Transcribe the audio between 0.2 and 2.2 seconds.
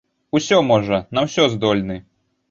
Усё можа, на ўсё здольны.